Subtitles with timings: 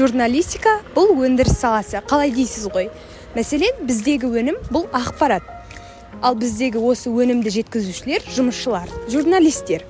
[0.00, 2.00] журналистика бұл өндіріс саласы.
[2.08, 2.88] Қалай дейсіз ғой?
[3.34, 5.44] Мәселен біздегі өнім бұл ақпарат.
[6.22, 9.84] Ал біздегі осы өнімді жеткізушілер жұмысшылар журналистер.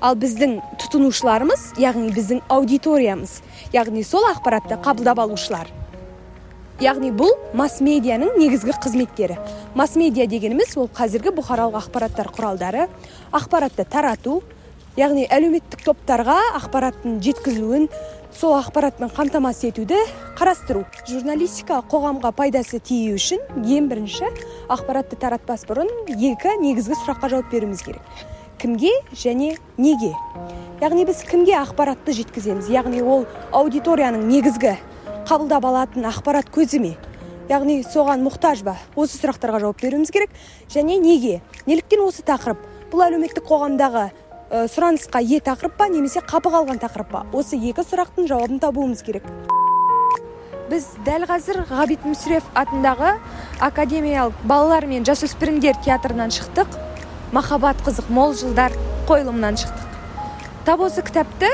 [0.00, 3.36] Ал біздің тұтынушыларымыз яғни біздің аудиториямыз
[3.74, 5.68] яғни сол ақпаратты қабылдап алушылар.
[6.82, 9.36] Яғни бұл масс медианың негізгі қызметтері.
[9.78, 12.88] Масс медиа дегеніміз ол қазіргі бұқаралық ақпараттар құралдары
[13.30, 14.40] ақпаратты тарату
[14.98, 17.86] яғни әлеуметтік топтарға ақпараттың жеткізуін
[18.36, 19.96] сол ақпаратпен қамтамасыз етуді
[20.36, 20.84] қарастыру.
[21.08, 24.28] Журналистика қоғамға пайдасы тию үшін ең бірінші
[24.72, 28.02] ақпаратты таратпас бұрын екі негізгі сұраққа жауап беруіміз керек.
[28.60, 30.12] Кімге және неге?
[30.82, 32.68] Яғни біз кімге ақпаратты жеткіземіз?
[32.68, 34.76] Яғни ол аудиторияның негізгі
[35.28, 36.92] қабылдап алатын ақпарат көзі ме?
[37.48, 38.76] Яғни соған мұқтаж ба?
[38.94, 40.30] Осы сұрақтарға жауап беруіміз керек.
[40.70, 41.40] Және неге?
[41.66, 42.60] Неліктен осы тақырып?
[42.92, 44.10] Бұл әлеуметтік қоғамдағы
[44.52, 47.22] сұранысқа ие тақырып па немесе қапы қалған тақырып па?
[47.32, 49.24] Осы екі сұрақтың жауабын табуымыз керек.
[50.68, 53.14] Біз дәл қазір ғабит мүсірев атындағы
[53.64, 56.68] академиялық балалар мен жасөспірімдер театрынан шықтық.
[57.32, 58.76] Махаббат қызық мол жылдар
[59.08, 59.96] қойылымынан шықтық.
[60.66, 61.48] Тап осы кітапты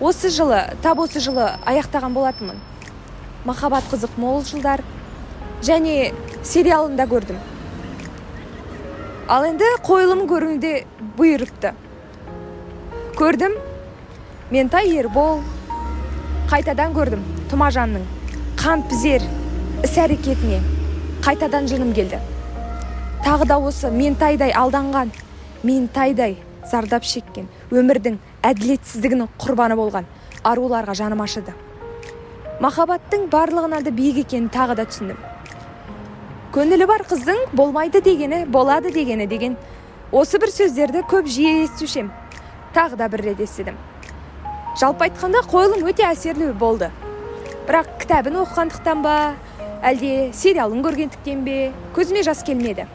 [0.00, 2.60] осы жылы тап осы жылы аяқтаған болатынмын.
[3.48, 4.84] Махаббат қызық мол жылдар
[5.64, 6.12] және
[6.44, 7.40] сериалында көрдім.
[9.30, 10.70] Ал енді қойылым көруді
[11.14, 11.70] бұйырыпты
[13.14, 13.52] көрдім.
[14.50, 15.44] Ментай ербол.
[16.50, 17.22] Қайтадан көрдім.
[17.52, 18.08] Тұмажанның
[18.58, 19.22] қан пізер
[19.86, 20.58] іс әрекетіне
[21.22, 22.18] қайтадан жыным келді.
[23.22, 25.14] Тағы да осы ментайдай алданған
[25.62, 26.34] ментайдай
[26.66, 28.18] зардап шеккен өмірдің
[28.50, 30.10] әділетсіздігінің құрбаны болған
[30.42, 31.54] аруларға жаным ашыды.
[32.58, 35.22] Махаббаттың барлығынан да биік екенін тағы да түсіндім.
[36.50, 39.52] Көңілі бар қыздың болмайды дегені болады дегені деген
[40.10, 42.08] осы бір сөздерді көп жиі естуші
[42.74, 43.76] тағы да бір рет естідім.
[44.80, 46.90] Жалпы айтқанда қойылым өте әсерлі болды.
[47.68, 49.14] Бірақ кітабын оқығандықтан ба
[49.82, 52.88] әлде сериалын көргендіктен бе көзіме жас келмеді.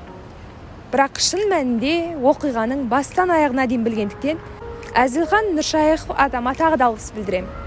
[0.92, 4.44] Бірақ шын мәнінде оқиғаның бастан аяғына дейін білгендіктен
[4.96, 7.64] әзілхан нұршайықов атама тағы да алғыс білдіремін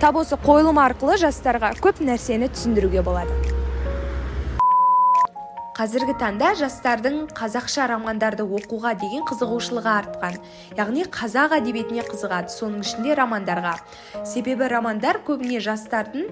[0.00, 3.59] тап осы қойылым арқылы жастарға көп нәрсені түсіндіруге болады.
[5.80, 10.34] Қазіргі таңда жастардың қазақша романдарды оқуға деген қызығушылығы артқан.
[10.76, 13.78] Яғни қазақ әдебиетіне қызығады соның ішінде романдарға.
[14.28, 16.26] Себебі романдар көбіне жастардың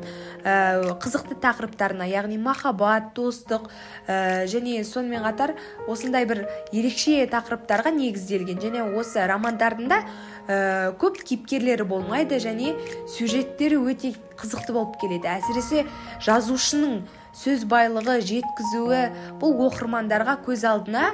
[0.45, 0.57] ә,
[1.01, 3.71] қызықты тақырыптарына яғни махаббат достық
[4.05, 5.55] ә, және сонымен қатар
[5.89, 8.61] осындай бір ерекше тақырыптарға негізделген.
[8.61, 10.03] Және осы романдардың да
[10.45, 12.77] ә, көп кейіпкерлері болмайды және
[13.17, 15.33] сюжеттері өте қызықты болып келеді.
[15.39, 15.87] Әсіресе
[16.21, 17.01] жазушының
[17.37, 19.05] сөз байлығы жеткізуі
[19.43, 21.11] бұл оқырмандарға көз алдына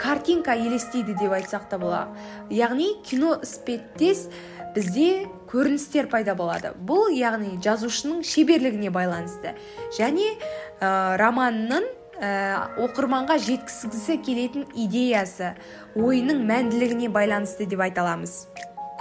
[0.00, 4.28] картинка елестейді деп айтсақ та болады яғни кино іспеттес
[4.74, 6.72] бізде көріністер пайда болады.
[6.80, 9.54] Бұл яғни жазушының шеберлігіне байланысты.
[9.92, 10.32] Және
[10.80, 11.84] ә, романның
[12.16, 12.30] ә,
[12.80, 15.52] оқырманға жеткізгісі келетін идеясы
[15.98, 18.46] ойының мәнділігіне байланысты деп айта аламыз.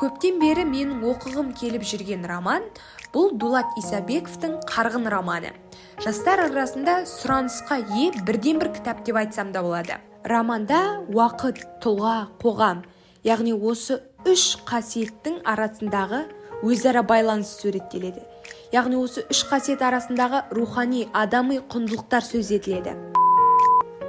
[0.01, 2.65] Көптен бері менің оқығым келіп жүрген роман
[3.13, 5.53] бұл дулат исабековтың қарғын романы.
[6.01, 9.99] Жастар арасында сұранысқа ие бірден бір кітап деп айтсам да болады.
[10.25, 12.81] Романда уақыт тұлға қоғам
[13.27, 16.23] яғни осы үш қасиеттің арасындағы
[16.65, 18.25] өзара байланыс суреттеледі.
[18.73, 22.97] Яғни осы үш қасиет арасындағы рухани адами құндылықтар сөз етіледі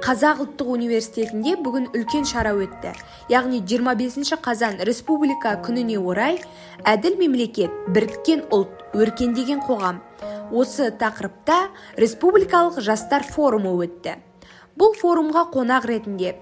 [0.03, 2.91] қазақ ұлттық университетінде бүгін үлкен шара өтті.
[3.31, 6.41] Яғни 25 қазан республика күніне орай
[6.83, 10.01] әділ мемлекет біріккен ұлт өркендеген қоғам
[10.53, 14.19] осы тақырыпта республикалық жастар форумы өтті.
[14.77, 16.35] Бұл форумға қонақ ретінде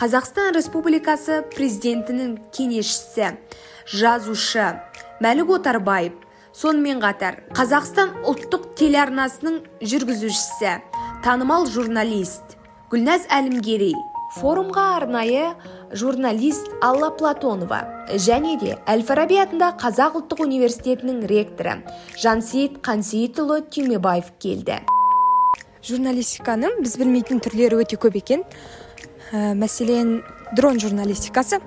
[0.00, 3.34] қазақстан республикасы президентінің кеңесшісі
[3.92, 4.68] жазушы
[5.24, 6.16] мәлік отарбаев
[6.56, 10.74] сонымен қатар қазақстан ұлттық телеарнасының жүргізушісі
[11.26, 12.56] танымал журналист
[12.92, 13.94] гүлназ әлімгерей
[14.38, 15.52] форумға арнайы
[15.94, 17.80] журналист алла платонова
[18.18, 21.76] және де әл фараби атындағы қазақ ұлттық университетінің ректоры
[22.18, 24.80] жансейіт қансейітұлы түймебаев келді.
[25.86, 28.42] Журналистиканың біз білмейтін түрлері өте көп екен.
[29.30, 30.16] Ә, мәселен
[30.56, 31.60] дрон журналистикасы.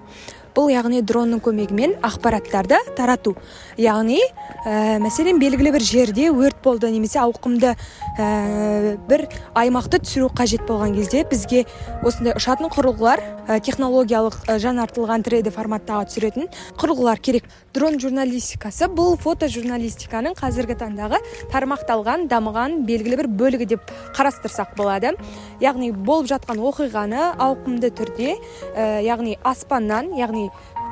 [0.58, 3.36] Бұл яғни дронның көмегімен ақпараттарды тарату.
[3.78, 4.18] Яғни
[4.66, 7.76] ә, мәселен белгілі бір жерде өрт болды немесе ауқымды
[8.18, 11.66] ә, бір аймақты түсіру қажет болған кезде бізге
[12.02, 16.50] осындай ұшатын құрылғылар ә, технологиялық ә, жаңартылған 3D форматтағы түсіретін
[16.82, 17.46] құрылғылар керек.
[17.78, 21.22] Дрон журналистикасы бұл фотожурналистиканың қазіргі таңдағы
[21.54, 25.14] тармақталған дамыған белгілі бір бөлігі деп қарастырсақ болады.
[25.62, 30.47] Яғни болып жатқан оқиғаны ауқымды түрде ә, яғни аспаннан яғни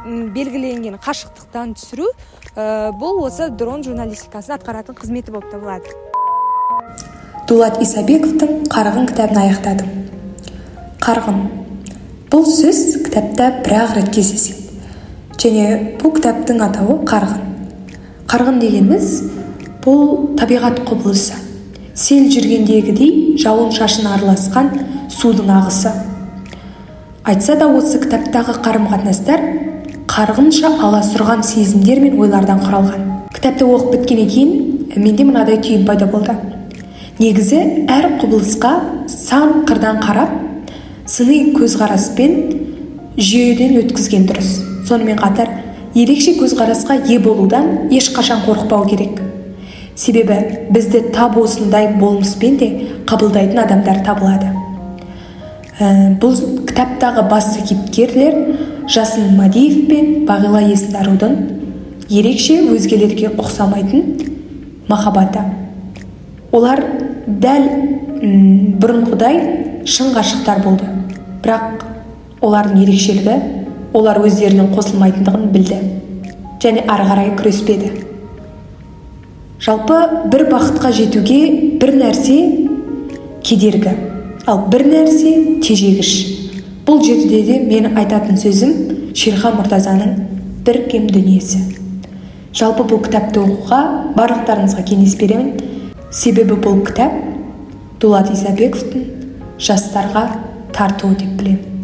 [0.05, 2.09] белгіленген қашықтықтан түсіру
[2.55, 5.95] ә, бұл осы дрон журналистикасын атқаратын қызметі болып табылады.
[7.49, 9.89] Дулат исабековтың қарғын кітабын аяқтадым.
[11.01, 11.41] Қарғын
[12.31, 14.61] бұл сөз кітапта бір ақ рет кездеседі.
[15.41, 17.45] Және бұл кітаптың атауы қарғын
[18.31, 19.11] қарғын дегеніміз
[19.85, 21.37] бұл табиғат құбылысы.
[21.93, 24.71] Сел жүргендегідей жауын шашын араласқан
[25.13, 25.93] судың ағысы.
[27.25, 29.41] Айтса да осы кітаптағы қарым қатынастар
[30.11, 33.05] қарғынша аласұрған сезімдер мен ойлардан құралған.
[33.33, 34.51] Кітапты оқып біткеннен кейін
[35.01, 36.35] менде мынадай түйін пайда болды.
[37.17, 38.73] Негізі әр құбылысқа
[39.09, 40.35] сан қырдан қарап
[41.09, 42.35] сыни көзқараспен
[43.17, 44.59] жүйеден өткізген дұрыс.
[44.85, 45.49] Сонымен қатар
[45.95, 49.23] ерекше көзқарасқа ие болудан ешқашан қорықпау керек.
[49.95, 52.69] Себебі бізді тап осындай болмыспен де
[53.09, 54.54] қабылдайтын адамдар табылады.
[55.75, 56.37] Бұл
[56.69, 58.35] кітаптағы басты кейіпкерлер
[58.87, 61.35] жасын мадиев пен бағила есенарудың
[62.07, 64.05] ерекше өзгелерге ұқсамайтын
[64.87, 65.43] махаббаты.
[66.55, 66.79] Олар
[67.27, 67.67] дәл
[68.79, 70.87] бұрынғыдай шын ғашықтар болды.
[71.43, 71.83] Бірақ
[72.39, 73.35] олардың ерекшелігі
[73.95, 75.83] олар өздерінің қосылмайтындығын білді
[76.63, 77.91] және ары қарай күреспеді.
[79.59, 79.99] Жалпы
[80.31, 81.39] бір бақытқа жетуге
[81.81, 82.39] бір нәрсе
[83.43, 84.14] кедергі.
[84.47, 86.11] Ал бір нәрсе тежегіш.
[86.85, 88.75] Бұл жерде де менің айтатын сөзім
[89.17, 90.19] шерхан мұртазаның
[90.67, 91.63] бір кем дүниесі
[92.55, 93.79] жалпы бұл кітапты оқуға
[94.15, 95.57] барлықтарыңызға кеңес беремін.
[96.15, 97.17] Себебі бұл кітап
[97.99, 99.09] дулат исабековтың
[99.59, 100.27] жастарға
[100.75, 101.74] тартуы деп білемін.